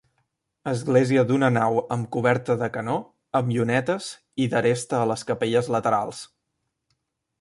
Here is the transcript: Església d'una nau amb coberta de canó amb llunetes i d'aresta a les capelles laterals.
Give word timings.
Església 0.69 1.25
d'una 1.31 1.49
nau 1.57 1.77
amb 1.97 2.07
coberta 2.15 2.55
de 2.63 2.69
canó 2.77 2.95
amb 3.41 3.53
llunetes 3.57 4.09
i 4.47 4.49
d'aresta 4.55 4.99
a 5.03 5.07
les 5.13 5.27
capelles 5.33 5.71
laterals. 5.77 6.25